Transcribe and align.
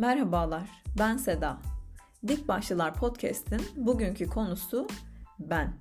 Merhabalar, 0.00 0.82
ben 0.98 1.16
Seda. 1.16 1.58
Dik 2.28 2.48
Başlılar 2.48 2.94
Podcast'in 2.94 3.62
bugünkü 3.76 4.26
konusu 4.26 4.88
ben. 5.38 5.72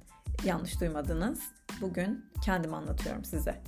Yanlış 0.45 0.81
duymadınız. 0.81 1.39
Bugün 1.81 2.25
kendim 2.43 2.73
anlatıyorum 2.73 3.25
size. 3.25 3.61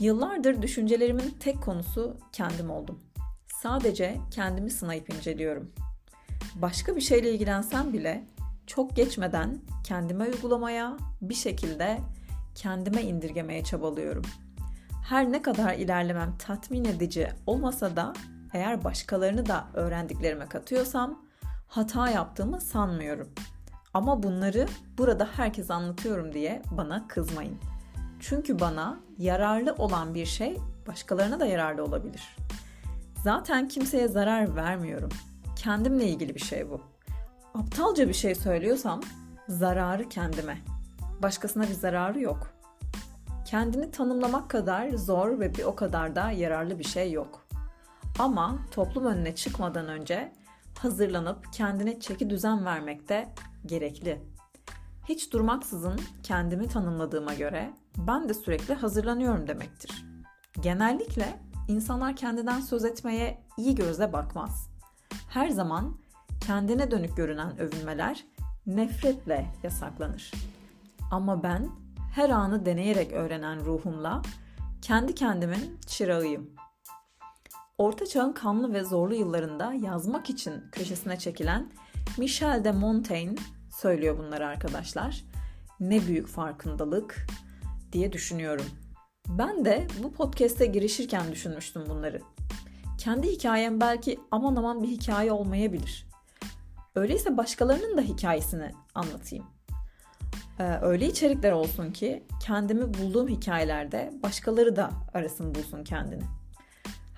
Yıllardır 0.00 0.62
düşüncelerimin 0.62 1.34
tek 1.40 1.62
konusu 1.62 2.16
kendim 2.32 2.70
oldum. 2.70 3.00
Sadece 3.62 4.16
kendimi 4.30 4.70
sınayıp 4.70 5.14
inceliyorum. 5.14 5.72
Başka 6.54 6.96
bir 6.96 7.00
şeyle 7.00 7.32
ilgilensem 7.32 7.92
bile 7.92 8.24
çok 8.66 8.96
geçmeden 8.96 9.60
kendime 9.84 10.24
uygulamaya, 10.24 10.96
bir 11.22 11.34
şekilde 11.34 11.98
kendime 12.54 13.02
indirgemeye 13.02 13.64
çabalıyorum. 13.64 14.24
Her 15.04 15.32
ne 15.32 15.42
kadar 15.42 15.74
ilerlemem 15.74 16.34
tatmin 16.38 16.84
edici 16.84 17.28
olmasa 17.46 17.96
da 17.96 18.12
eğer 18.52 18.84
başkalarını 18.84 19.46
da 19.46 19.64
öğrendiklerime 19.74 20.46
katıyorsam 20.46 21.22
hata 21.66 22.08
yaptığımı 22.10 22.60
sanmıyorum. 22.60 23.28
Ama 23.94 24.22
bunları 24.22 24.66
burada 24.98 25.28
herkes 25.36 25.70
anlatıyorum 25.70 26.32
diye 26.32 26.62
bana 26.70 27.08
kızmayın. 27.08 27.58
Çünkü 28.20 28.60
bana 28.60 29.00
yararlı 29.18 29.74
olan 29.74 30.14
bir 30.14 30.26
şey 30.26 30.56
başkalarına 30.86 31.40
da 31.40 31.46
yararlı 31.46 31.84
olabilir. 31.84 32.36
Zaten 33.24 33.68
kimseye 33.68 34.08
zarar 34.08 34.56
vermiyorum. 34.56 35.10
Kendimle 35.56 36.06
ilgili 36.06 36.34
bir 36.34 36.40
şey 36.40 36.70
bu. 36.70 36.80
Aptalca 37.54 38.08
bir 38.08 38.14
şey 38.14 38.34
söylüyorsam 38.34 39.00
zararı 39.48 40.08
kendime. 40.08 40.58
Başkasına 41.22 41.62
bir 41.62 41.74
zararı 41.74 42.20
yok. 42.20 42.50
Kendini 43.44 43.90
tanımlamak 43.90 44.50
kadar 44.50 44.90
zor 44.90 45.40
ve 45.40 45.54
bir 45.54 45.64
o 45.64 45.76
kadar 45.76 46.16
da 46.16 46.30
yararlı 46.30 46.78
bir 46.78 46.84
şey 46.84 47.12
yok. 47.12 47.47
Ama 48.18 48.58
toplum 48.70 49.06
önüne 49.06 49.34
çıkmadan 49.34 49.88
önce 49.88 50.32
hazırlanıp 50.78 51.52
kendine 51.52 52.00
çeki 52.00 52.30
düzen 52.30 52.64
vermek 52.64 53.08
de 53.08 53.28
gerekli. 53.66 54.22
Hiç 55.08 55.32
durmaksızın 55.32 56.00
kendimi 56.22 56.68
tanımladığıma 56.68 57.34
göre 57.34 57.70
ben 57.96 58.28
de 58.28 58.34
sürekli 58.34 58.74
hazırlanıyorum 58.74 59.48
demektir. 59.48 60.04
Genellikle 60.60 61.40
insanlar 61.68 62.16
kendinden 62.16 62.60
söz 62.60 62.84
etmeye 62.84 63.38
iyi 63.56 63.74
gözle 63.74 64.12
bakmaz. 64.12 64.70
Her 65.28 65.48
zaman 65.48 65.96
kendine 66.46 66.90
dönük 66.90 67.16
görünen 67.16 67.58
övünmeler 67.58 68.24
nefretle 68.66 69.46
yasaklanır. 69.62 70.32
Ama 71.10 71.42
ben 71.42 71.68
her 72.14 72.30
anı 72.30 72.66
deneyerek 72.66 73.12
öğrenen 73.12 73.64
ruhumla 73.64 74.22
kendi 74.82 75.14
kendimin 75.14 75.78
çırağıyım. 75.86 76.50
Orta 77.78 78.06
Çağ'ın 78.06 78.32
kanlı 78.32 78.72
ve 78.72 78.84
zorlu 78.84 79.14
yıllarında 79.14 79.72
yazmak 79.72 80.30
için 80.30 80.64
köşesine 80.72 81.18
çekilen 81.18 81.72
Michel 82.16 82.64
de 82.64 82.72
Montaigne 82.72 83.34
söylüyor 83.70 84.18
bunları 84.18 84.46
arkadaşlar. 84.46 85.24
Ne 85.80 86.06
büyük 86.06 86.28
farkındalık 86.28 87.26
diye 87.92 88.12
düşünüyorum. 88.12 88.66
Ben 89.28 89.64
de 89.64 89.86
bu 90.02 90.12
podcast'e 90.12 90.66
girişirken 90.66 91.32
düşünmüştüm 91.32 91.84
bunları. 91.88 92.20
Kendi 92.98 93.28
hikayem 93.28 93.80
belki 93.80 94.20
aman 94.30 94.56
aman 94.56 94.82
bir 94.82 94.88
hikaye 94.88 95.32
olmayabilir. 95.32 96.06
Öyleyse 96.94 97.36
başkalarının 97.36 97.96
da 97.96 98.00
hikayesini 98.00 98.70
anlatayım. 98.94 99.46
Ee, 100.58 100.78
öyle 100.82 101.06
içerikler 101.06 101.52
olsun 101.52 101.92
ki 101.92 102.26
kendimi 102.42 102.94
bulduğum 102.94 103.28
hikayelerde 103.28 104.12
başkaları 104.22 104.76
da 104.76 104.90
arasın 105.14 105.54
bulsun 105.54 105.84
kendini. 105.84 106.37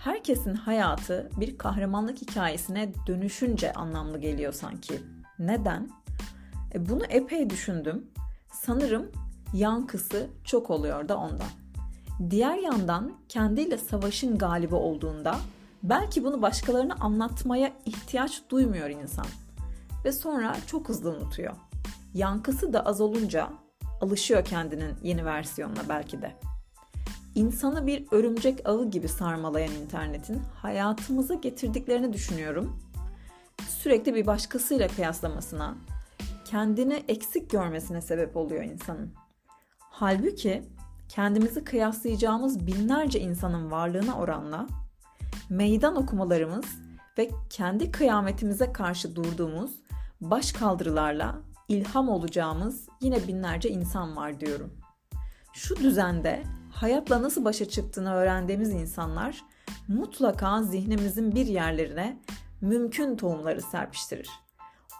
Herkesin 0.04 0.54
hayatı 0.54 1.30
bir 1.36 1.58
kahramanlık 1.58 2.22
hikayesine 2.22 2.92
dönüşünce 3.06 3.72
anlamlı 3.72 4.18
geliyor 4.18 4.52
sanki. 4.52 5.00
Neden? 5.38 5.90
E, 6.74 6.88
bunu 6.88 7.04
epey 7.04 7.50
düşündüm. 7.50 8.06
Sanırım 8.52 9.10
yankısı 9.54 10.26
çok 10.44 10.70
oluyor 10.70 11.08
da 11.08 11.16
ondan. 11.16 11.48
Diğer 12.30 12.56
yandan 12.56 13.12
kendiyle 13.28 13.78
savaşın 13.78 14.38
galibi 14.38 14.74
olduğunda 14.74 15.36
belki 15.82 16.24
bunu 16.24 16.42
başkalarına 16.42 16.94
anlatmaya 17.00 17.72
ihtiyaç 17.84 18.42
duymuyor 18.50 18.90
insan 18.90 19.26
ve 20.04 20.12
sonra 20.12 20.56
çok 20.66 20.88
hızlı 20.88 21.10
unutuyor. 21.10 21.54
Yankısı 22.14 22.72
da 22.72 22.86
az 22.86 23.00
olunca 23.00 23.50
alışıyor 24.00 24.44
kendinin 24.44 24.94
yeni 25.02 25.24
versiyonuna 25.24 25.88
belki 25.88 26.22
de. 26.22 26.36
İnsanı 27.34 27.86
bir 27.86 28.06
örümcek 28.10 28.68
ağı 28.68 28.90
gibi 28.90 29.08
sarmalayan 29.08 29.74
internetin 29.74 30.42
hayatımıza 30.62 31.34
getirdiklerini 31.34 32.12
düşünüyorum. 32.12 32.80
Sürekli 33.68 34.14
bir 34.14 34.26
başkasıyla 34.26 34.88
kıyaslamasına, 34.88 35.74
kendini 36.44 37.04
eksik 37.08 37.50
görmesine 37.50 38.00
sebep 38.00 38.36
oluyor 38.36 38.64
insanın. 38.64 39.12
Halbuki 39.78 40.62
kendimizi 41.08 41.64
kıyaslayacağımız 41.64 42.66
binlerce 42.66 43.20
insanın 43.20 43.70
varlığına 43.70 44.18
oranla 44.18 44.66
meydan 45.48 45.96
okumalarımız 45.96 46.64
ve 47.18 47.30
kendi 47.50 47.90
kıyametimize 47.90 48.72
karşı 48.72 49.16
durduğumuz 49.16 49.70
baş 50.20 50.52
kaldırılarla 50.52 51.38
ilham 51.68 52.08
olacağımız 52.08 52.88
yine 53.00 53.28
binlerce 53.28 53.68
insan 53.68 54.16
var 54.16 54.40
diyorum. 54.40 54.72
Şu 55.52 55.76
düzende 55.76 56.42
hayatla 56.72 57.22
nasıl 57.22 57.44
başa 57.44 57.68
çıktığını 57.68 58.14
öğrendiğimiz 58.14 58.70
insanlar 58.70 59.44
mutlaka 59.88 60.62
zihnimizin 60.62 61.34
bir 61.34 61.46
yerlerine 61.46 62.20
mümkün 62.60 63.16
tohumları 63.16 63.62
serpiştirir. 63.62 64.30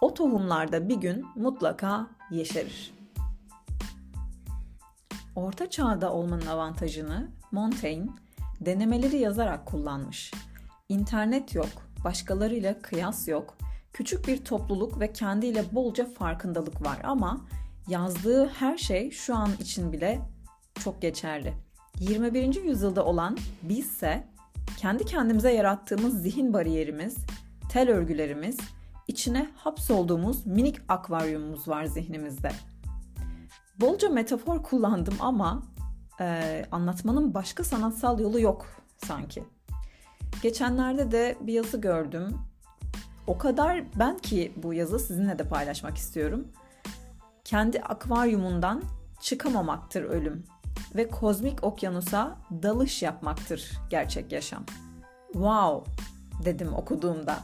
O 0.01 0.15
tohumlar 0.15 0.73
da 0.73 0.89
bir 0.89 0.97
gün 0.97 1.27
mutlaka 1.37 2.07
yeşerir. 2.31 2.95
Orta 5.37 5.71
çağda 5.71 6.13
olmanın 6.13 6.47
avantajını 6.47 7.29
Montaigne 7.53 8.11
denemeleri 8.61 9.17
yazarak 9.17 9.67
kullanmış. 9.67 10.33
İnternet 10.89 11.55
yok, 11.55 11.69
başkalarıyla 12.05 12.83
kıyas 12.83 13.29
yok, 13.29 13.57
küçük 13.93 14.29
bir 14.29 14.45
topluluk 14.45 15.01
ve 15.01 15.13
kendiyle 15.13 15.65
bolca 15.73 16.07
farkındalık 16.07 16.83
var 16.87 16.99
ama 17.05 17.41
yazdığı 17.89 18.49
her 18.49 18.79
şey 18.79 19.11
şu 19.11 19.37
an 19.37 19.51
için 19.61 19.93
bile 19.93 20.21
çok 20.81 21.03
geçerli. 21.03 21.55
21. 22.01 22.65
yüzyılda 22.65 23.05
olan 23.05 23.39
bizse 23.63 24.29
kendi 24.77 25.05
kendimize 25.05 25.53
yarattığımız 25.53 26.23
zihin 26.23 26.53
bariyerimiz, 26.53 27.17
tel 27.73 27.91
örgülerimiz, 27.91 28.59
içine 29.09 29.51
hapsolduğumuz 29.55 30.47
minik 30.47 30.77
akvaryumumuz 30.89 31.69
var 31.69 31.85
zihnimizde. 31.85 32.53
Bolca 33.81 34.09
metafor 34.09 34.63
kullandım 34.63 35.15
ama 35.21 35.63
e, 36.21 36.65
anlatmanın 36.73 37.35
başka 37.35 37.65
sanatsal 37.65 38.21
yolu 38.21 38.41
yok 38.41 38.67
sanki. 39.07 39.45
Geçenlerde 40.43 41.11
de 41.11 41.37
bir 41.41 41.53
yazı 41.53 41.81
gördüm. 41.81 42.39
O 43.27 43.39
kadar 43.39 43.85
ben 43.99 44.19
ki 44.19 44.53
bu 44.57 44.75
yazı 44.75 44.99
sizinle 44.99 45.39
de 45.39 45.49
paylaşmak 45.49 45.97
istiyorum. 45.97 46.49
Kendi 47.45 47.81
akvaryumundan 47.81 48.83
çıkamamaktır 49.21 50.03
ölüm 50.03 50.45
ve 50.95 51.09
kozmik 51.09 51.65
okyanusa 51.65 52.37
dalış 52.63 53.03
yapmaktır 53.03 53.71
gerçek 53.91 54.33
yaşam. 54.33 54.65
Wow 55.33 55.93
dedim 56.45 56.75
okuduğumda. 56.75 57.39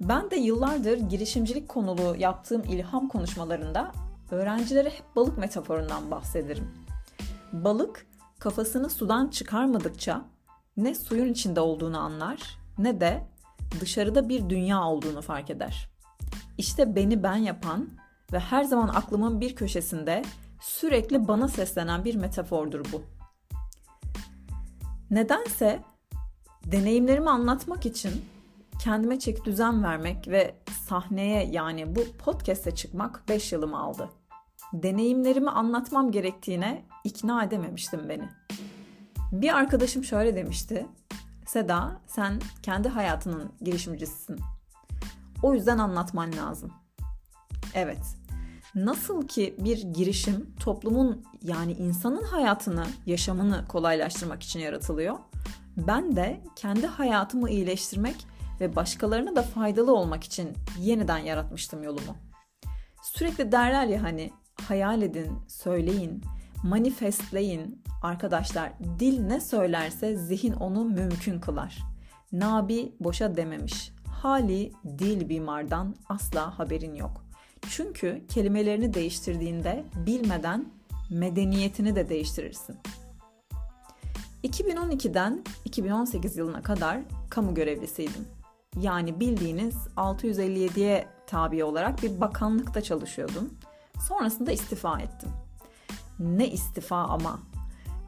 Ben 0.00 0.30
de 0.30 0.36
yıllardır 0.36 0.98
girişimcilik 0.98 1.68
konulu 1.68 2.16
yaptığım 2.18 2.62
ilham 2.64 3.08
konuşmalarında 3.08 3.92
öğrencilere 4.30 4.90
hep 4.90 5.16
balık 5.16 5.38
metaforundan 5.38 6.10
bahsederim. 6.10 6.68
Balık 7.52 8.06
kafasını 8.38 8.90
sudan 8.90 9.28
çıkarmadıkça 9.28 10.24
ne 10.76 10.94
suyun 10.94 11.32
içinde 11.32 11.60
olduğunu 11.60 11.98
anlar 11.98 12.58
ne 12.78 13.00
de 13.00 13.26
dışarıda 13.80 14.28
bir 14.28 14.50
dünya 14.50 14.82
olduğunu 14.84 15.22
fark 15.22 15.50
eder. 15.50 15.90
İşte 16.58 16.96
beni 16.96 17.22
ben 17.22 17.36
yapan 17.36 17.88
ve 18.32 18.38
her 18.38 18.64
zaman 18.64 18.88
aklımın 18.88 19.40
bir 19.40 19.56
köşesinde 19.56 20.22
sürekli 20.60 21.28
bana 21.28 21.48
seslenen 21.48 22.04
bir 22.04 22.14
metafordur 22.14 22.84
bu. 22.92 23.02
Nedense 25.10 25.82
deneyimlerimi 26.64 27.30
anlatmak 27.30 27.86
için 27.86 28.24
kendime 28.78 29.18
çek 29.18 29.44
düzen 29.44 29.84
vermek 29.84 30.28
ve 30.28 30.54
sahneye 30.88 31.46
yani 31.46 31.96
bu 31.96 32.00
podcast'e 32.18 32.74
çıkmak 32.74 33.28
5 33.28 33.52
yılımı 33.52 33.78
aldı. 33.78 34.10
Deneyimlerimi 34.72 35.50
anlatmam 35.50 36.12
gerektiğine 36.12 36.84
ikna 37.04 37.44
edememiştim 37.44 38.08
beni. 38.08 38.28
Bir 39.32 39.56
arkadaşım 39.56 40.04
şöyle 40.04 40.36
demişti. 40.36 40.86
Seda 41.46 42.00
sen 42.06 42.40
kendi 42.62 42.88
hayatının 42.88 43.52
girişimcisisin. 43.60 44.40
O 45.42 45.54
yüzden 45.54 45.78
anlatman 45.78 46.32
lazım. 46.36 46.72
Evet. 47.74 48.18
Nasıl 48.74 49.28
ki 49.28 49.56
bir 49.58 49.82
girişim 49.82 50.54
toplumun 50.60 51.24
yani 51.42 51.72
insanın 51.72 52.22
hayatını, 52.22 52.86
yaşamını 53.06 53.64
kolaylaştırmak 53.68 54.42
için 54.42 54.60
yaratılıyor. 54.60 55.18
Ben 55.76 56.16
de 56.16 56.40
kendi 56.56 56.86
hayatımı 56.86 57.50
iyileştirmek 57.50 58.16
ve 58.60 58.76
başkalarına 58.76 59.36
da 59.36 59.42
faydalı 59.42 59.94
olmak 59.94 60.24
için 60.24 60.52
yeniden 60.78 61.18
yaratmıştım 61.18 61.82
yolumu. 61.82 62.16
Sürekli 63.02 63.52
derler 63.52 63.86
ya 63.86 64.02
hani 64.02 64.30
hayal 64.68 65.02
edin, 65.02 65.38
söyleyin, 65.48 66.22
manifestleyin. 66.62 67.82
Arkadaşlar 68.02 68.72
dil 68.98 69.20
ne 69.20 69.40
söylerse 69.40 70.16
zihin 70.16 70.52
onu 70.52 70.84
mümkün 70.84 71.40
kılar. 71.40 71.78
Nabi 72.32 72.92
boşa 73.00 73.36
dememiş. 73.36 73.92
Hali 74.06 74.72
dil 74.98 75.28
bimardan 75.28 75.94
asla 76.08 76.58
haberin 76.58 76.94
yok. 76.94 77.27
Çünkü 77.70 78.22
kelimelerini 78.28 78.94
değiştirdiğinde 78.94 79.84
bilmeden 80.06 80.64
medeniyetini 81.10 81.96
de 81.96 82.08
değiştirirsin. 82.08 82.76
2012'den 84.44 85.44
2018 85.64 86.36
yılına 86.36 86.62
kadar 86.62 86.98
kamu 87.30 87.54
görevlisiydim. 87.54 88.28
Yani 88.80 89.20
bildiğiniz 89.20 89.74
657'ye 89.96 91.06
tabi 91.26 91.64
olarak 91.64 92.02
bir 92.02 92.20
bakanlıkta 92.20 92.82
çalışıyordum. 92.82 93.54
Sonrasında 94.08 94.52
istifa 94.52 95.00
ettim. 95.00 95.28
Ne 96.18 96.48
istifa 96.48 96.96
ama. 96.96 97.38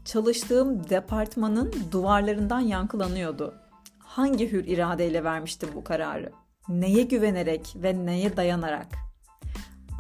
Çalıştığım 0.05 0.91
departmanın 0.91 1.75
duvarlarından 1.93 2.61
yankılanıyordu. 2.61 3.55
Hangi 3.99 4.53
hür 4.53 4.65
iradeyle 4.65 5.25
vermiştim 5.25 5.69
bu 5.75 5.85
kararı? 5.85 6.33
Neye 6.69 7.03
güvenerek 7.03 7.75
ve 7.77 8.07
neye 8.07 8.37
dayanarak? 8.37 9.10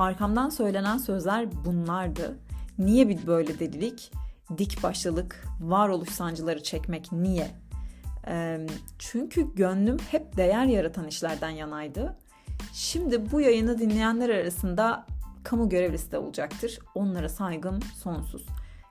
Arkamdan 0.00 0.48
söylenen 0.48 0.98
sözler 0.98 1.64
bunlardı. 1.64 2.38
Niye 2.78 3.08
bir 3.08 3.26
böyle 3.26 3.58
delilik? 3.58 4.12
Dik 4.58 4.82
başlılık, 4.82 5.44
varoluş 5.60 6.08
sancıları 6.08 6.62
çekmek 6.62 7.12
niye? 7.12 7.50
çünkü 8.98 9.54
gönlüm 9.54 9.96
hep 10.10 10.36
değer 10.36 10.64
yaratan 10.64 11.06
işlerden 11.06 11.50
yanaydı. 11.50 12.16
Şimdi 12.72 13.32
bu 13.32 13.40
yayını 13.40 13.78
dinleyenler 13.78 14.30
arasında 14.30 15.06
kamu 15.44 15.68
görevlisi 15.68 16.12
de 16.12 16.18
olacaktır. 16.18 16.78
Onlara 16.94 17.28
saygım 17.28 17.80
sonsuz. 18.02 18.46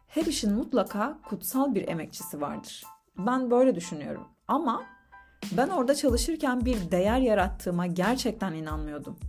Her 0.08 0.26
işin 0.26 0.54
mutlaka 0.54 1.18
kutsal 1.30 1.76
bir 1.76 1.88
emekçisi 1.88 2.42
vardır. 2.42 2.84
Ben 3.18 3.52
böyle 3.52 3.76
düşünüyorum. 3.76 4.28
Ama 4.48 4.84
ben 5.58 5.70
orada 5.70 5.96
çalışırken 5.96 6.66
bir 6.66 6.92
değer 6.92 7.20
yarattığıma 7.20 7.86
gerçekten 7.86 8.54
inanmıyordum. 8.54 9.20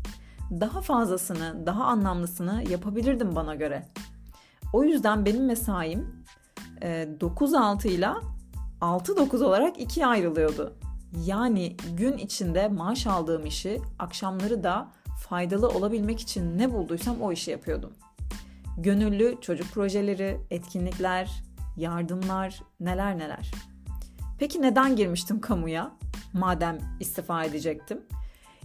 Daha 0.50 0.80
fazlasını, 0.80 1.66
daha 1.66 1.84
anlamlısını 1.84 2.64
yapabilirdim 2.70 3.36
bana 3.36 3.54
göre. 3.54 3.86
O 4.72 4.84
yüzden 4.84 5.24
benim 5.24 5.46
mesaim 5.46 6.24
9-6 6.80 7.88
ile 7.88 8.08
6-9 8.80 9.44
olarak 9.44 9.80
ikiye 9.80 10.06
ayrılıyordu. 10.06 10.76
Yani 11.24 11.76
gün 11.96 12.18
içinde 12.18 12.68
maaş 12.68 13.06
aldığım 13.06 13.46
işi 13.46 13.80
akşamları 13.98 14.64
da 14.64 14.88
faydalı 15.28 15.68
olabilmek 15.68 16.20
için 16.20 16.58
ne 16.58 16.72
bulduysam 16.72 17.20
o 17.20 17.32
işi 17.32 17.50
yapıyordum. 17.50 17.92
Gönüllü 18.78 19.38
çocuk 19.40 19.72
projeleri, 19.72 20.40
etkinlikler, 20.50 21.42
yardımlar, 21.76 22.62
neler 22.80 23.18
neler. 23.18 23.50
Peki 24.38 24.62
neden 24.62 24.96
girmiştim 24.96 25.40
kamuya? 25.40 25.92
Madem 26.32 26.78
istifa 27.00 27.44
edecektim. 27.44 28.00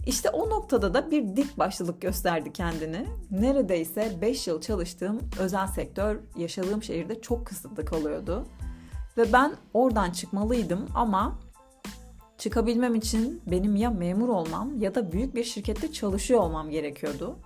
İşte 0.06 0.30
o 0.30 0.50
noktada 0.50 0.94
da 0.94 1.10
bir 1.10 1.36
dik 1.36 1.58
başlılık 1.58 2.00
gösterdi 2.00 2.52
kendini. 2.52 3.06
Neredeyse 3.30 4.12
5 4.20 4.46
yıl 4.46 4.60
çalıştığım 4.60 5.20
özel 5.38 5.66
sektör 5.66 6.18
yaşadığım 6.36 6.82
şehirde 6.82 7.20
çok 7.20 7.46
kısıtlı 7.46 7.84
kalıyordu. 7.84 8.46
Ve 9.16 9.32
ben 9.32 9.52
oradan 9.74 10.10
çıkmalıydım 10.10 10.86
ama 10.94 11.38
çıkabilmem 12.38 12.94
için 12.94 13.42
benim 13.46 13.76
ya 13.76 13.90
memur 13.90 14.28
olmam 14.28 14.80
ya 14.80 14.94
da 14.94 15.12
büyük 15.12 15.34
bir 15.34 15.44
şirkette 15.44 15.92
çalışıyor 15.92 16.40
olmam 16.40 16.70
gerekiyordu. 16.70 17.36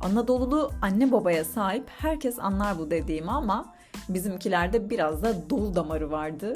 Anadolu'lu 0.00 0.70
anne 0.82 1.12
babaya 1.12 1.44
sahip 1.44 1.84
herkes 1.88 2.38
anlar 2.38 2.78
bu 2.78 2.90
dediğimi 2.90 3.30
ama 3.30 3.74
bizimkilerde 4.08 4.90
biraz 4.90 5.22
da 5.22 5.50
dolu 5.50 5.74
damarı 5.74 6.10
vardı. 6.10 6.52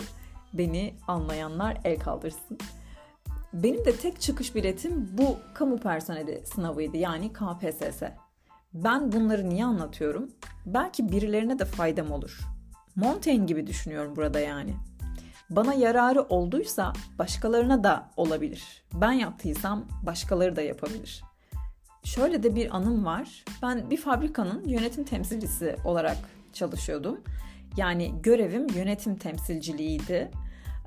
Beni 0.53 0.95
anlayanlar 1.09 1.81
el 1.85 1.99
kaldırsın. 1.99 2.59
Benim 3.63 3.85
de 3.85 3.97
tek 3.97 4.21
çıkış 4.21 4.55
biletim 4.55 5.09
bu 5.19 5.37
kamu 5.55 5.79
personeli 5.79 6.43
sınavıydı 6.55 6.97
yani 6.97 7.33
KPSS. 7.33 8.03
Ben 8.75 9.13
bunları 9.13 9.49
niye 9.49 9.65
anlatıyorum? 9.65 10.31
Belki 10.67 11.13
birilerine 11.13 11.59
de 11.59 11.65
faydam 11.65 12.11
olur. 12.11 12.41
Montaigne 12.97 13.47
gibi 13.47 13.67
düşünüyorum 13.67 14.17
burada 14.17 14.41
yani. 14.41 14.75
Bana 15.51 15.75
yararı 15.75 16.23
olduysa 16.23 16.93
başkalarına 17.19 17.85
da 17.85 18.11
olabilir. 18.17 18.83
Ben 18.95 19.13
yaptıysam 19.13 19.85
başkaları 20.03 20.57
da 20.57 20.63
yapabilir. 20.63 21.23
Şöyle 22.05 22.43
de 22.43 22.55
bir 22.55 22.77
anım 22.77 23.05
var. 23.05 23.45
Ben 23.63 23.91
bir 23.91 23.97
fabrikanın 23.97 24.69
yönetim 24.69 25.05
temsilcisi 25.05 25.77
olarak 25.85 26.17
çalışıyordum. 26.53 27.21
Yani 27.77 28.15
görevim 28.23 28.67
yönetim 28.69 29.17
temsilciliğiydi. 29.17 30.31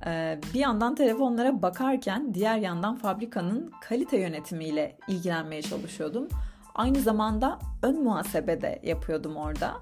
Ee, 0.06 0.40
bir 0.54 0.60
yandan 0.60 0.96
telefonlara 0.96 1.62
bakarken 1.62 2.34
diğer 2.34 2.58
yandan 2.58 2.96
fabrikanın 2.96 3.72
kalite 3.82 4.18
yönetimiyle 4.18 4.98
ilgilenmeye 5.08 5.62
çalışıyordum. 5.62 6.28
Aynı 6.76 7.00
zamanda 7.00 7.60
ön 7.82 8.04
muhasebe 8.04 8.62
de 8.62 8.80
yapıyordum 8.84 9.36
orada. 9.36 9.74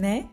Ne 0.00 0.24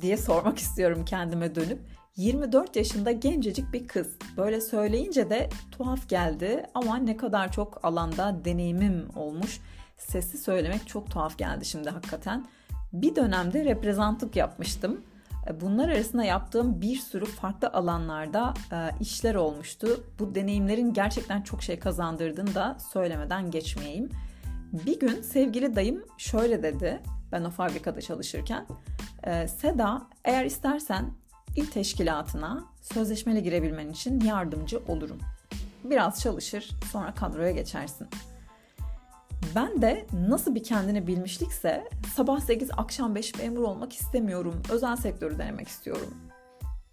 diye 0.00 0.16
sormak 0.16 0.58
istiyorum 0.58 1.04
kendime 1.04 1.54
dönüp. 1.54 1.80
24 2.16 2.76
yaşında 2.76 3.12
gencecik 3.12 3.72
bir 3.72 3.88
kız. 3.88 4.16
Böyle 4.36 4.60
söyleyince 4.60 5.30
de 5.30 5.48
tuhaf 5.70 6.08
geldi 6.08 6.66
ama 6.74 6.96
ne 6.96 7.16
kadar 7.16 7.52
çok 7.52 7.84
alanda 7.84 8.44
deneyimim 8.44 9.08
olmuş. 9.16 9.60
Sesi 9.98 10.38
söylemek 10.38 10.88
çok 10.88 11.10
tuhaf 11.10 11.38
geldi 11.38 11.64
şimdi 11.64 11.90
hakikaten. 11.90 12.46
Bir 12.92 13.16
dönemde 13.16 13.64
reprezentlik 13.64 14.36
yapmıştım. 14.36 15.00
E, 15.48 15.60
bunlar 15.60 15.88
arasında 15.88 16.24
yaptığım 16.24 16.80
bir 16.80 16.96
sürü 16.96 17.24
farklı 17.24 17.68
alanlarda 17.68 18.54
e, 18.72 18.90
işler 19.00 19.34
olmuştu. 19.34 20.04
Bu 20.18 20.34
deneyimlerin 20.34 20.92
gerçekten 20.92 21.42
çok 21.42 21.62
şey 21.62 21.78
kazandırdığını 21.78 22.54
da 22.54 22.76
söylemeden 22.92 23.50
geçmeyeyim. 23.50 24.10
Bir 24.86 25.00
gün 25.00 25.22
sevgili 25.22 25.76
dayım 25.76 26.04
şöyle 26.18 26.62
dedi 26.62 27.00
ben 27.32 27.44
o 27.44 27.50
fabrikada 27.50 28.00
çalışırken. 28.00 28.66
E, 29.24 29.48
Seda 29.48 30.02
eğer 30.24 30.44
istersen 30.44 31.10
il 31.56 31.66
teşkilatına 31.66 32.64
sözleşmeli 32.82 33.42
girebilmen 33.42 33.90
için 33.90 34.20
yardımcı 34.20 34.82
olurum. 34.88 35.18
Biraz 35.84 36.20
çalışır 36.20 36.70
sonra 36.92 37.14
kadroya 37.14 37.50
geçersin. 37.50 38.08
Ben 39.54 39.82
de 39.82 40.06
nasıl 40.28 40.54
bir 40.54 40.62
kendini 40.62 41.06
bilmişlikse 41.06 41.88
sabah 42.14 42.40
8 42.40 42.70
akşam 42.76 43.14
5 43.14 43.38
memur 43.38 43.62
olmak 43.62 43.92
istemiyorum. 43.92 44.62
Özel 44.70 44.96
sektörü 44.96 45.38
denemek 45.38 45.68
istiyorum. 45.68 46.14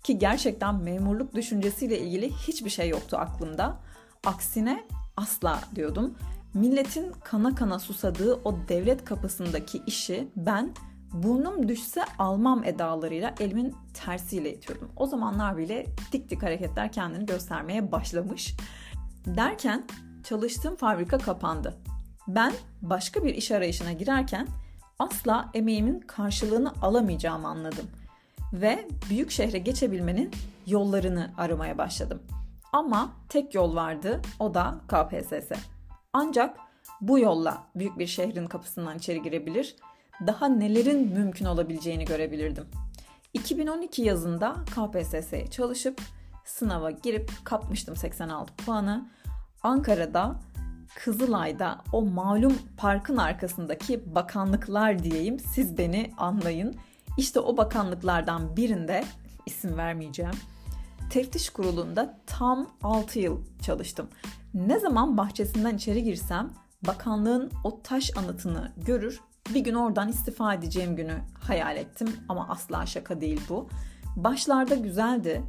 Ki 0.03 0.17
gerçekten 0.17 0.75
memurluk 0.75 1.35
düşüncesiyle 1.35 1.99
ilgili 1.99 2.31
hiçbir 2.31 2.69
şey 2.69 2.89
yoktu 2.89 3.17
aklımda. 3.17 3.77
Aksine 4.25 4.83
asla 5.17 5.59
diyordum. 5.75 6.15
Milletin 6.53 7.11
kana 7.23 7.55
kana 7.55 7.79
susadığı 7.79 8.33
o 8.33 8.55
devlet 8.69 9.05
kapısındaki 9.05 9.81
işi 9.87 10.27
ben 10.35 10.73
burnum 11.13 11.67
düşse 11.67 12.05
almam 12.19 12.63
edalarıyla 12.63 13.35
elimin 13.39 13.75
tersiyle 13.93 14.53
itiyordum. 14.53 14.91
O 14.95 15.07
zamanlar 15.07 15.57
bile 15.57 15.85
dik 16.11 16.29
dik 16.29 16.43
hareketler 16.43 16.91
kendini 16.91 17.25
göstermeye 17.25 17.91
başlamış. 17.91 18.55
Derken 19.25 19.87
çalıştığım 20.23 20.75
fabrika 20.75 21.17
kapandı. 21.17 21.77
Ben 22.36 22.53
başka 22.81 23.24
bir 23.24 23.36
iş 23.36 23.51
arayışına 23.51 23.91
girerken 23.91 24.48
asla 25.00 25.50
emeğimin 25.53 26.00
karşılığını 26.00 26.74
alamayacağımı 26.81 27.48
anladım 27.48 27.86
ve 28.53 28.88
büyük 29.09 29.31
şehre 29.31 29.57
geçebilmenin 29.57 30.31
yollarını 30.67 31.31
aramaya 31.38 31.77
başladım. 31.77 32.24
Ama 32.74 33.12
tek 33.29 33.55
yol 33.55 33.75
vardı, 33.75 34.21
o 34.39 34.53
da 34.53 34.81
KPSS. 34.88 35.51
Ancak 36.13 36.57
bu 37.01 37.19
yolla 37.19 37.63
büyük 37.75 38.00
bir 38.00 38.07
şehrin 38.07 38.48
kapısından 38.48 38.98
içeri 38.98 39.21
girebilir, 39.21 39.75
daha 40.27 40.48
nelerin 40.48 41.13
mümkün 41.13 41.45
olabileceğini 41.45 42.05
görebilirdim. 42.05 42.65
2012 43.33 44.01
yazında 44.01 44.55
KPSS'ye 44.65 45.48
çalışıp 45.48 46.01
sınava 46.45 46.91
girip 46.91 47.31
kapmıştım 47.43 47.95
86 47.95 48.55
puanı. 48.55 49.09
Ankara'da 49.63 50.36
Kızılay'da 50.96 51.81
o 51.93 52.01
malum 52.01 52.58
parkın 52.77 53.17
arkasındaki 53.17 54.15
bakanlıklar 54.15 55.03
diyeyim 55.03 55.39
siz 55.39 55.77
beni 55.77 56.12
anlayın. 56.17 56.75
İşte 57.17 57.39
o 57.39 57.58
bakanlıklardan 57.58 58.58
birinde 58.58 59.03
isim 59.46 59.77
vermeyeceğim. 59.77 60.36
Teftiş 61.10 61.50
kurulunda 61.50 62.17
tam 62.25 62.67
6 62.84 63.19
yıl 63.19 63.41
çalıştım. 63.62 64.08
Ne 64.53 64.79
zaman 64.79 65.17
bahçesinden 65.17 65.75
içeri 65.75 66.03
girsem 66.03 66.50
bakanlığın 66.88 67.51
o 67.63 67.81
taş 67.81 68.17
anıtını 68.17 68.72
görür 68.77 69.22
bir 69.53 69.60
gün 69.60 69.74
oradan 69.74 70.10
istifa 70.10 70.53
edeceğim 70.53 70.96
günü 70.96 71.17
hayal 71.39 71.77
ettim 71.77 72.15
ama 72.29 72.48
asla 72.50 72.86
şaka 72.86 73.22
değil 73.22 73.41
bu. 73.50 73.69
Başlarda 74.15 74.75
güzeldi. 74.75 75.43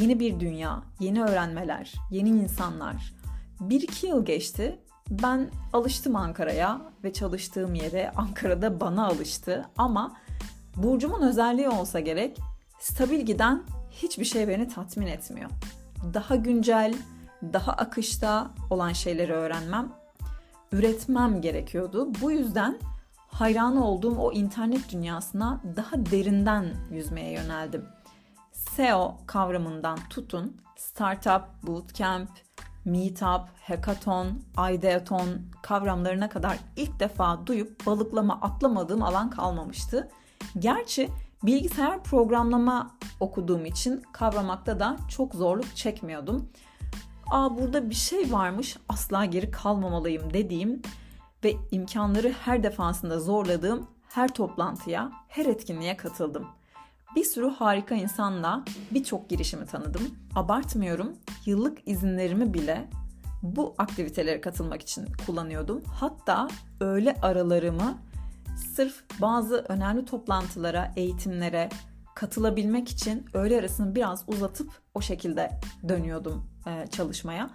Yeni 0.00 0.20
bir 0.20 0.40
dünya, 0.40 0.82
yeni 1.00 1.22
öğrenmeler, 1.22 1.94
yeni 2.10 2.28
insanlar. 2.28 3.14
Bir 3.60 3.80
iki 3.80 4.06
yıl 4.06 4.24
geçti. 4.24 4.78
Ben 5.10 5.50
alıştım 5.72 6.16
Ankara'ya 6.16 6.80
ve 7.04 7.12
çalıştığım 7.12 7.74
yere. 7.74 8.12
Ankara'da 8.16 8.80
bana 8.80 9.06
alıştı 9.06 9.64
ama 9.76 10.16
burcumun 10.76 11.22
özelliği 11.22 11.68
olsa 11.68 12.00
gerek 12.00 12.38
stabil 12.80 13.20
giden 13.20 13.62
hiçbir 13.90 14.24
şey 14.24 14.48
beni 14.48 14.68
tatmin 14.68 15.06
etmiyor. 15.06 15.50
Daha 16.14 16.36
güncel, 16.36 16.94
daha 17.42 17.72
akışta 17.72 18.50
olan 18.70 18.92
şeyleri 18.92 19.32
öğrenmem, 19.32 19.92
üretmem 20.72 21.40
gerekiyordu. 21.40 22.08
Bu 22.20 22.30
yüzden 22.30 22.78
hayran 23.28 23.76
olduğum 23.76 24.16
o 24.18 24.32
internet 24.32 24.92
dünyasına 24.92 25.60
daha 25.76 26.06
derinden 26.06 26.74
yüzmeye 26.90 27.32
yöneldim. 27.32 27.84
SEO 28.52 29.16
kavramından 29.26 29.98
tutun, 30.10 30.56
startup, 30.76 31.42
bootcamp, 31.62 32.30
meetup, 32.88 33.48
hackathon, 33.62 34.42
ideaton 34.72 35.28
kavramlarına 35.62 36.28
kadar 36.28 36.58
ilk 36.76 37.00
defa 37.00 37.46
duyup 37.46 37.86
balıklama 37.86 38.40
atlamadığım 38.42 39.02
alan 39.02 39.30
kalmamıştı. 39.30 40.08
Gerçi 40.58 41.08
bilgisayar 41.42 42.02
programlama 42.02 42.90
okuduğum 43.20 43.66
için 43.66 44.02
kavramakta 44.12 44.80
da 44.80 44.96
çok 45.08 45.34
zorluk 45.34 45.76
çekmiyordum. 45.76 46.48
Aa 47.30 47.58
burada 47.58 47.90
bir 47.90 47.94
şey 47.94 48.32
varmış 48.32 48.76
asla 48.88 49.24
geri 49.24 49.50
kalmamalıyım 49.50 50.34
dediğim 50.34 50.82
ve 51.44 51.54
imkanları 51.70 52.34
her 52.44 52.62
defasında 52.62 53.20
zorladığım 53.20 53.86
her 54.08 54.28
toplantıya, 54.28 55.12
her 55.28 55.46
etkinliğe 55.46 55.96
katıldım. 55.96 56.46
Bir 57.18 57.24
sürü 57.24 57.48
harika 57.48 57.94
insanla 57.94 58.64
birçok 58.90 59.28
girişimi 59.28 59.66
tanıdım. 59.66 60.02
Abartmıyorum, 60.34 61.16
yıllık 61.46 61.78
izinlerimi 61.86 62.54
bile 62.54 62.88
bu 63.42 63.74
aktivitelere 63.78 64.40
katılmak 64.40 64.82
için 64.82 65.06
kullanıyordum. 65.26 65.82
Hatta 65.94 66.48
öğle 66.80 67.16
aralarımı 67.22 67.98
sırf 68.74 69.04
bazı 69.20 69.56
önemli 69.68 70.04
toplantılara, 70.04 70.92
eğitimlere 70.96 71.68
katılabilmek 72.14 72.88
için 72.88 73.26
öğle 73.34 73.58
arasını 73.58 73.94
biraz 73.94 74.24
uzatıp 74.26 74.70
o 74.94 75.00
şekilde 75.00 75.60
dönüyordum 75.88 76.46
e, 76.66 76.86
çalışmaya. 76.86 77.50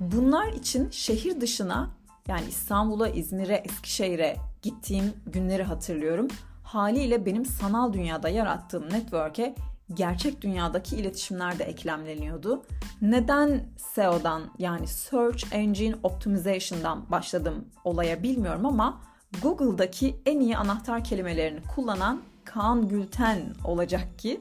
Bunlar 0.00 0.52
için 0.52 0.90
şehir 0.90 1.40
dışına 1.40 1.90
yani 2.28 2.44
İstanbul'a, 2.48 3.08
İzmir'e, 3.08 3.54
Eskişehir'e 3.54 4.36
gittiğim 4.62 5.12
günleri 5.26 5.62
hatırlıyorum. 5.62 6.28
Haliyle 6.72 7.26
benim 7.26 7.44
sanal 7.46 7.92
dünyada 7.92 8.28
yarattığım 8.28 8.92
network'e 8.92 9.54
gerçek 9.94 10.42
dünyadaki 10.42 10.96
iletişimler 10.96 11.58
de 11.58 11.64
eklemleniyordu. 11.64 12.62
Neden 13.02 13.64
SEO'dan 13.76 14.42
yani 14.58 14.86
Search 14.86 15.44
Engine 15.52 15.94
Optimization'dan 16.02 17.10
başladım 17.10 17.64
olaya 17.84 18.22
bilmiyorum 18.22 18.66
ama 18.66 19.00
Google'daki 19.42 20.16
en 20.26 20.40
iyi 20.40 20.56
anahtar 20.56 21.04
kelimelerini 21.04 21.60
kullanan 21.74 22.22
Kaan 22.44 22.88
Gülten 22.88 23.54
olacak 23.64 24.18
ki 24.18 24.40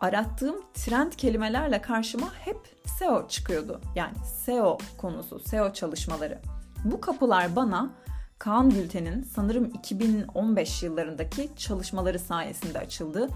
arattığım 0.00 0.56
trend 0.74 1.12
kelimelerle 1.12 1.82
karşıma 1.82 2.34
hep 2.34 2.58
SEO 2.98 3.28
çıkıyordu. 3.28 3.80
Yani 3.94 4.14
SEO 4.44 4.78
konusu, 4.98 5.38
SEO 5.38 5.72
çalışmaları. 5.72 6.38
Bu 6.84 7.00
kapılar 7.00 7.56
bana 7.56 7.90
Kaan 8.38 8.70
Gülten'in 8.70 9.22
sanırım 9.22 9.64
2015 9.64 10.82
yıllarındaki 10.82 11.50
çalışmaları 11.56 12.18
sayesinde 12.18 12.78
açıldı. 12.78 13.28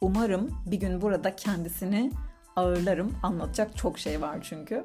Umarım 0.00 0.50
bir 0.66 0.76
gün 0.76 1.00
burada 1.00 1.36
kendisini 1.36 2.12
ağırlarım. 2.56 3.14
Anlatacak 3.22 3.76
çok 3.76 3.98
şey 3.98 4.20
var 4.20 4.38
çünkü. 4.42 4.84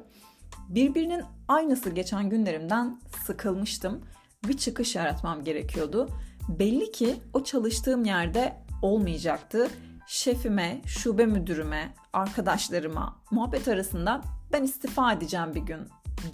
Birbirinin 0.68 1.22
aynısı 1.48 1.90
geçen 1.90 2.30
günlerimden 2.30 3.00
sıkılmıştım. 3.26 4.00
Bir 4.48 4.56
çıkış 4.56 4.96
yaratmam 4.96 5.44
gerekiyordu. 5.44 6.08
Belli 6.48 6.92
ki 6.92 7.16
o 7.32 7.44
çalıştığım 7.44 8.04
yerde 8.04 8.56
olmayacaktı. 8.82 9.68
Şefime, 10.06 10.80
şube 10.86 11.26
müdürüme, 11.26 11.94
arkadaşlarıma 12.12 13.16
muhabbet 13.30 13.68
arasında 13.68 14.20
ben 14.52 14.62
istifa 14.62 15.12
edeceğim 15.12 15.54
bir 15.54 15.60
gün 15.60 15.80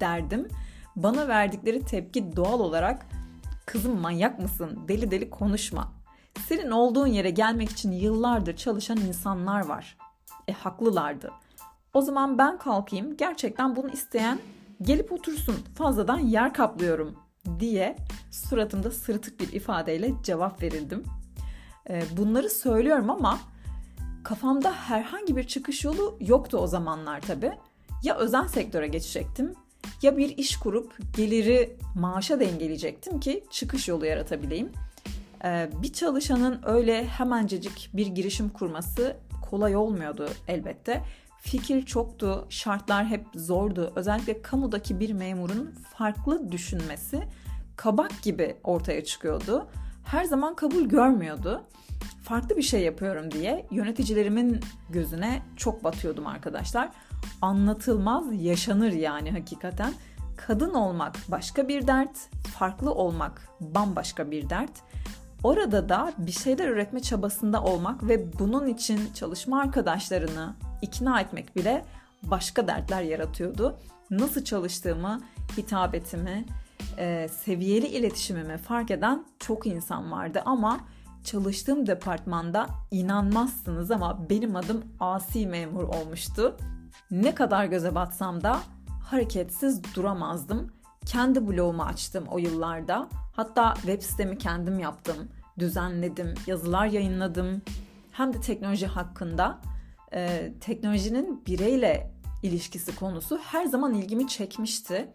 derdim. 0.01 0.49
Bana 0.97 1.29
verdikleri 1.29 1.85
tepki 1.85 2.37
doğal 2.37 2.61
olarak 2.61 3.07
kızım 3.69 4.01
manyak 4.01 4.39
mısın 4.39 4.79
deli 4.89 5.11
deli 5.11 5.31
konuşma. 5.31 5.93
Senin 6.47 6.71
olduğun 6.71 7.07
yere 7.07 7.31
gelmek 7.31 7.71
için 7.71 7.93
yıllardır 7.93 8.57
çalışan 8.57 8.97
insanlar 8.97 9.67
var. 9.67 9.97
E 10.49 10.53
haklılardı. 10.53 11.31
O 11.95 12.03
zaman 12.03 12.39
ben 12.39 12.59
kalkayım 12.59 13.17
gerçekten 13.17 13.77
bunu 13.77 13.91
isteyen 13.91 14.39
gelip 14.83 15.13
otursun 15.13 15.55
fazladan 15.75 16.19
yer 16.19 16.55
kaplıyorum 16.55 17.17
diye 17.61 17.97
suratımda 18.31 18.91
sırıtık 18.91 19.41
bir 19.41 19.53
ifadeyle 19.53 20.13
cevap 20.23 20.63
verildim. 20.63 21.05
E, 21.91 22.03
bunları 22.17 22.51
söylüyorum 22.51 23.11
ama 23.11 23.39
kafamda 24.25 24.73
herhangi 24.73 25.37
bir 25.37 25.45
çıkış 25.45 25.85
yolu 25.85 26.17
yoktu 26.21 26.59
o 26.59 26.67
zamanlar 26.67 27.21
tabii. 27.21 27.53
Ya 28.03 28.17
özel 28.17 28.49
sektöre 28.49 28.89
geçecektim 28.89 29.55
ya 30.03 30.17
bir 30.17 30.39
iş 30.39 30.57
kurup 30.57 30.99
geliri 31.17 31.77
maaşa 31.95 32.41
dengeleyecektim 32.41 33.21
ki 33.21 33.45
çıkış 33.51 33.89
yolu 33.89 34.07
yaratabileyim. 34.07 34.73
Ee, 35.45 35.71
bir 35.83 35.93
çalışanın 35.93 36.61
öyle 36.67 37.07
hemencecik 37.07 37.91
bir 37.95 38.07
girişim 38.07 38.49
kurması 38.49 39.17
kolay 39.51 39.77
olmuyordu 39.77 40.29
elbette. 40.49 41.03
Fikir 41.41 41.87
çoktu, 41.87 42.47
şartlar 42.49 43.07
hep 43.07 43.25
zordu. 43.35 43.93
Özellikle 43.97 44.43
kamudaki 44.43 45.01
bir 45.01 45.13
memurun 45.13 45.75
farklı 45.97 46.53
düşünmesi 46.53 47.23
kabak 47.77 48.23
gibi 48.23 48.57
ortaya 48.65 49.05
çıkıyordu. 49.05 49.69
Her 50.05 50.25
zaman 50.25 50.55
kabul 50.55 50.85
görmüyordu. 50.85 51.63
Farklı 52.23 52.57
bir 52.57 52.63
şey 52.63 52.83
yapıyorum 52.83 53.31
diye 53.31 53.67
yöneticilerimin 53.71 54.61
gözüne 54.91 55.43
çok 55.57 55.85
batıyordum 55.85 56.27
arkadaşlar 56.27 56.91
anlatılmaz 57.43 58.25
yaşanır 58.33 58.93
yani 58.93 59.31
hakikaten. 59.31 59.93
Kadın 60.37 60.75
olmak 60.75 61.17
başka 61.29 61.69
bir 61.69 61.87
dert, 61.87 62.19
farklı 62.59 62.95
olmak 62.95 63.49
bambaşka 63.61 64.31
bir 64.31 64.51
dert. 64.51 64.73
Orada 65.43 65.89
da 65.89 66.13
bir 66.19 66.33
şeyler 66.33 66.69
üretme 66.69 67.01
çabasında 67.01 67.63
olmak 67.63 68.09
ve 68.09 68.39
bunun 68.39 68.67
için 68.67 69.01
çalışma 69.15 69.61
arkadaşlarını 69.61 70.55
ikna 70.83 71.21
etmek 71.21 71.57
bile 71.57 71.85
başka 72.23 72.69
dertler 72.69 73.03
yaratıyordu. 73.03 73.77
Nasıl 74.11 74.45
çalıştığımı, 74.45 75.21
hitabetimi, 75.57 76.45
e, 76.99 77.29
seviyeli 77.29 77.87
iletişimimi 77.87 78.59
fark 78.59 78.91
eden 78.91 79.25
çok 79.39 79.67
insan 79.67 80.13
vardı 80.13 80.43
ama 80.45 80.81
çalıştığım 81.25 81.87
departmanda 81.87 82.67
inanmazsınız 82.91 83.91
ama 83.91 84.31
benim 84.31 84.57
adım 84.57 84.85
asi 85.01 85.47
memur 85.47 85.83
olmuştu. 85.83 86.57
Ne 87.11 87.35
kadar 87.35 87.65
göze 87.65 87.95
batsam 87.95 88.43
da 88.43 88.61
hareketsiz 89.05 89.95
duramazdım. 89.95 90.73
Kendi 91.07 91.49
blogumu 91.49 91.83
açtım 91.83 92.25
o 92.31 92.39
yıllarda. 92.39 93.09
Hatta 93.37 93.75
web 93.75 94.03
sitemi 94.03 94.39
kendim 94.39 94.79
yaptım, 94.79 95.17
düzenledim, 95.59 96.35
yazılar 96.47 96.87
yayınladım. 96.87 97.63
Hem 98.13 98.33
de 98.33 98.41
teknoloji 98.41 98.87
hakkında 98.87 99.59
e, 100.13 100.53
teknolojinin 100.61 101.43
bireyle 101.47 102.13
ilişkisi 102.43 102.97
konusu 102.97 103.39
her 103.39 103.65
zaman 103.65 103.95
ilgimi 103.95 104.29
çekmişti. 104.29 105.09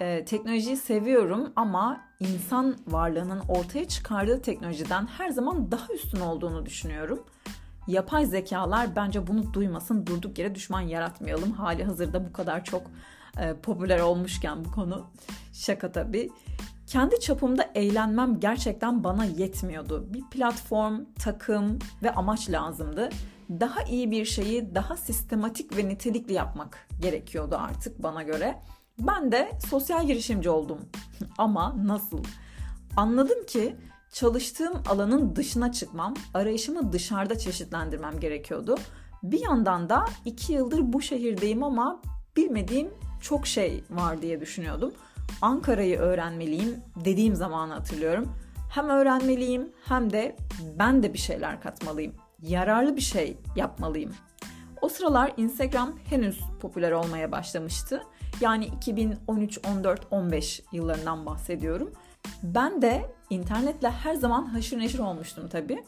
E, 0.00 0.24
teknolojiyi 0.24 0.76
seviyorum 0.76 1.52
ama 1.56 2.00
insan 2.20 2.76
varlığının 2.86 3.40
ortaya 3.48 3.88
çıkardığı 3.88 4.42
teknolojiden 4.42 5.06
her 5.06 5.30
zaman 5.30 5.70
daha 5.72 5.92
üstün 5.94 6.20
olduğunu 6.20 6.66
düşünüyorum. 6.66 7.24
Yapay 7.86 8.26
zekalar 8.26 8.96
bence 8.96 9.26
bunu 9.26 9.54
duymasın, 9.54 10.06
durduk 10.06 10.38
yere 10.38 10.54
düşman 10.54 10.80
yaratmayalım. 10.80 11.52
Hali 11.52 11.84
hazırda 11.84 12.28
bu 12.28 12.32
kadar 12.32 12.64
çok 12.64 12.82
e, 13.38 13.54
popüler 13.54 14.00
olmuşken 14.00 14.64
bu 14.64 14.72
konu. 14.72 15.06
Şaka 15.52 15.92
tabii. 15.92 16.30
Kendi 16.86 17.20
çapımda 17.20 17.70
eğlenmem 17.74 18.40
gerçekten 18.40 19.04
bana 19.04 19.24
yetmiyordu. 19.24 20.14
Bir 20.14 20.22
platform, 20.30 21.00
takım 21.18 21.78
ve 22.02 22.14
amaç 22.14 22.50
lazımdı. 22.50 23.08
Daha 23.50 23.82
iyi 23.82 24.10
bir 24.10 24.24
şeyi 24.24 24.74
daha 24.74 24.96
sistematik 24.96 25.76
ve 25.76 25.88
nitelikli 25.88 26.32
yapmak 26.32 26.88
gerekiyordu 27.00 27.56
artık 27.58 28.02
bana 28.02 28.22
göre. 28.22 28.58
Ben 28.98 29.32
de 29.32 29.50
sosyal 29.68 30.06
girişimci 30.06 30.50
oldum. 30.50 30.78
Ama 31.38 31.86
nasıl? 31.86 32.24
Anladım 32.96 33.46
ki 33.46 33.76
çalıştığım 34.12 34.82
alanın 34.88 35.36
dışına 35.36 35.72
çıkmam, 35.72 36.14
arayışımı 36.34 36.92
dışarıda 36.92 37.38
çeşitlendirmem 37.38 38.20
gerekiyordu. 38.20 38.76
Bir 39.22 39.40
yandan 39.40 39.88
da 39.88 40.04
iki 40.24 40.52
yıldır 40.52 40.92
bu 40.92 41.02
şehirdeyim 41.02 41.62
ama 41.62 42.02
bilmediğim 42.36 42.88
çok 43.20 43.46
şey 43.46 43.84
var 43.90 44.22
diye 44.22 44.40
düşünüyordum. 44.40 44.92
Ankara'yı 45.42 45.98
öğrenmeliyim 45.98 46.80
dediğim 47.04 47.34
zamanı 47.34 47.72
hatırlıyorum. 47.72 48.34
Hem 48.70 48.88
öğrenmeliyim 48.88 49.72
hem 49.84 50.12
de 50.12 50.36
ben 50.78 51.02
de 51.02 51.12
bir 51.12 51.18
şeyler 51.18 51.60
katmalıyım. 51.60 52.14
Yararlı 52.42 52.96
bir 52.96 53.00
şey 53.00 53.36
yapmalıyım. 53.56 54.12
O 54.80 54.88
sıralar 54.88 55.32
Instagram 55.36 55.98
henüz 56.04 56.40
popüler 56.60 56.92
olmaya 56.92 57.32
başlamıştı. 57.32 58.02
Yani 58.40 58.66
2013, 58.66 59.58
14, 59.68 60.06
15 60.10 60.62
yıllarından 60.72 61.26
bahsediyorum. 61.26 61.92
Ben 62.42 62.82
de 62.82 63.14
internetle 63.30 63.90
her 63.90 64.14
zaman 64.14 64.46
haşır 64.46 64.78
neşir 64.78 64.98
olmuştum 64.98 65.48
tabii. 65.48 65.84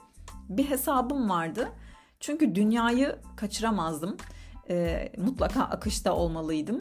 Bir 0.48 0.70
hesabım 0.70 1.30
vardı. 1.30 1.68
Çünkü 2.20 2.54
dünyayı 2.54 3.16
kaçıramazdım. 3.36 4.16
E, 4.70 5.08
mutlaka 5.18 5.62
akışta 5.62 6.12
olmalıydım. 6.12 6.78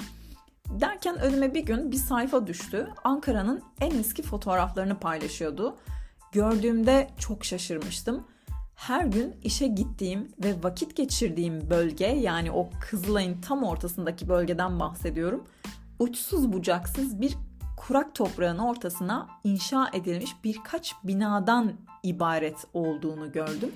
Derken 0.69 1.19
önüme 1.19 1.53
bir 1.53 1.65
gün 1.65 1.91
bir 1.91 1.97
sayfa 1.97 2.47
düştü. 2.47 2.89
Ankara'nın 3.03 3.61
en 3.81 3.91
eski 3.91 4.21
fotoğraflarını 4.21 4.99
paylaşıyordu. 4.99 5.77
Gördüğümde 6.31 7.09
çok 7.19 7.45
şaşırmıştım. 7.45 8.27
Her 8.75 9.05
gün 9.05 9.35
işe 9.43 9.67
gittiğim 9.67 10.27
ve 10.43 10.63
vakit 10.63 10.95
geçirdiğim 10.95 11.69
bölge 11.69 12.05
yani 12.07 12.51
o 12.51 12.69
Kızılay'ın 12.81 13.41
tam 13.41 13.63
ortasındaki 13.63 14.29
bölgeden 14.29 14.79
bahsediyorum. 14.79 15.43
Uçsuz 15.99 16.53
bucaksız 16.53 17.21
bir 17.21 17.37
kurak 17.77 18.15
toprağın 18.15 18.57
ortasına 18.57 19.27
inşa 19.43 19.89
edilmiş 19.93 20.35
birkaç 20.43 20.95
binadan 21.03 21.73
ibaret 22.03 22.65
olduğunu 22.73 23.31
gördüm. 23.31 23.71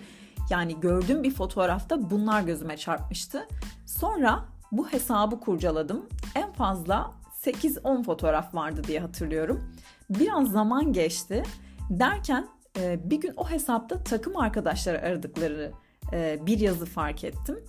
Yani 0.50 0.80
gördüğüm 0.80 1.24
bir 1.24 1.32
fotoğrafta 1.32 2.10
bunlar 2.10 2.42
gözüme 2.42 2.77
çarpmıştı. 2.77 3.48
Sonra 3.86 4.46
bu 4.72 4.88
hesabı 4.88 5.39
kurcaladım. 5.39 6.06
En 6.36 6.54
fazla 6.54 7.12
8-10 7.42 8.04
fotoğraf 8.04 8.56
vardı 8.56 8.82
diye 8.88 9.00
hatırlıyorum. 9.00 9.74
Biraz 10.10 10.51
zaman 10.51 10.94
geçti. 10.94 11.44
Derken 11.89 12.48
e, 12.80 13.10
bir 13.10 13.22
gün 13.22 13.34
o 13.38 13.50
hesapta 13.50 14.04
takım 14.04 14.38
arkadaşları 14.38 15.01
aradıkları 15.01 15.72
e, 16.13 16.39
bir 16.46 16.60
yazı 16.60 16.86
fark 16.86 17.24
ettim. 17.24 17.60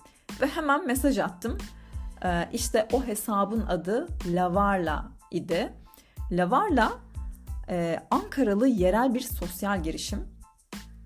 Ve 0.41 0.47
hemen 0.47 0.87
mesaj 0.87 1.19
attım. 1.19 1.57
E, 2.23 2.49
işte 2.53 2.87
o 2.93 3.03
hesabın 3.03 3.61
adı 3.61 4.07
Lavarla 4.27 5.05
idi. 5.31 5.73
Lavarla 6.31 6.91
Ankaralı 8.11 8.67
yerel 8.67 9.13
bir 9.13 9.19
sosyal 9.19 9.83
girişim. 9.83 10.27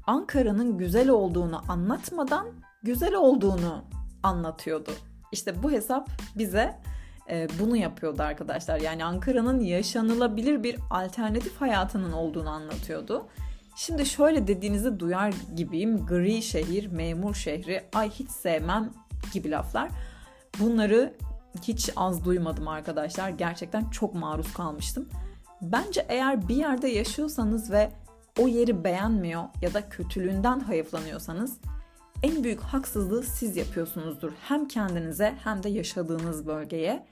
Ankara'nın 0.07 0.77
güzel 0.77 1.09
olduğunu 1.09 1.61
anlatmadan 1.67 2.47
güzel 2.83 3.15
olduğunu 3.15 3.83
anlatıyordu. 4.23 4.91
İşte 5.31 5.63
bu 5.63 5.71
hesap 5.71 6.09
bize 6.37 6.79
e, 7.29 7.47
bunu 7.59 7.77
yapıyordu 7.77 8.23
arkadaşlar. 8.23 8.79
Yani 8.79 9.05
Ankara'nın 9.05 9.59
yaşanılabilir 9.59 10.63
bir 10.63 10.79
alternatif 10.89 11.61
hayatının 11.61 12.11
olduğunu 12.11 12.49
anlatıyordu. 12.49 13.27
Şimdi 13.75 14.05
şöyle 14.05 14.47
dediğinizi 14.47 14.99
duyar 14.99 15.33
gibiyim. 15.55 16.05
Gri 16.05 16.41
şehir, 16.41 16.87
memur 16.87 17.35
şehri, 17.35 17.83
ay 17.93 18.09
hiç 18.09 18.29
sevmem 18.29 18.89
gibi 19.33 19.51
laflar. 19.51 19.89
Bunları 20.59 21.13
hiç 21.61 21.89
az 21.95 22.25
duymadım 22.25 22.67
arkadaşlar. 22.67 23.29
Gerçekten 23.29 23.89
çok 23.89 24.15
maruz 24.15 24.53
kalmıştım. 24.53 25.09
Bence 25.61 26.05
eğer 26.09 26.47
bir 26.47 26.55
yerde 26.55 26.87
yaşıyorsanız 26.87 27.71
ve 27.71 27.91
o 28.39 28.47
yeri 28.47 28.83
beğenmiyor 28.83 29.43
ya 29.61 29.73
da 29.73 29.89
kötülüğünden 29.89 30.59
hayıflanıyorsanız 30.59 31.57
en 32.23 32.43
büyük 32.43 32.61
haksızlığı 32.61 33.23
siz 33.23 33.57
yapıyorsunuzdur. 33.57 34.31
Hem 34.41 34.67
kendinize 34.67 35.33
hem 35.43 35.63
de 35.63 35.69
yaşadığınız 35.69 36.47
bölgeye. 36.47 37.05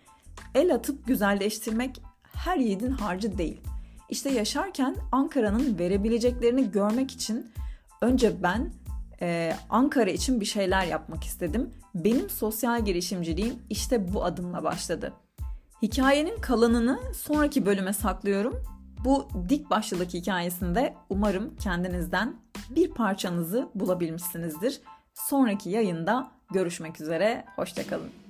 El 0.56 0.76
atıp 0.76 1.08
güzelleştirmek 1.08 2.02
her 2.24 2.58
yiğidin 2.58 2.92
harcı 2.92 3.38
değil. 3.38 3.62
İşte 4.10 4.30
yaşarken 4.30 4.96
Ankara'nın 5.12 5.80
verebileceklerini 5.80 6.72
görmek 6.72 7.12
için 7.12 7.52
önce 8.02 8.44
ben 8.44 8.74
e, 9.22 9.54
Ankara 9.70 10.10
için 10.10 10.40
bir 10.40 10.46
şeyler 10.46 10.86
yapmak 10.86 11.24
istedim. 11.24 11.70
Benim 11.96 12.30
sosyal 12.30 12.86
girişimciliğim 12.86 13.56
işte 13.70 14.14
bu 14.14 14.24
adımla 14.24 14.64
başladı. 14.64 15.14
Hikayenin 15.82 16.38
kalanını 16.42 17.00
sonraki 17.14 17.66
bölüme 17.66 17.94
saklıyorum. 17.94 18.64
Bu 19.06 19.28
dik 19.50 19.70
başlılık 19.70 20.14
hikayesinde 20.14 20.96
umarım 21.10 21.56
kendinizden 21.56 22.36
bir 22.70 22.92
parçanızı 22.92 23.70
bulabilmişsinizdir. 23.76 24.82
Sonraki 25.14 25.70
yayında 25.70 26.32
görüşmek 26.52 27.02
üzere, 27.02 27.46
hoşçakalın. 27.56 28.21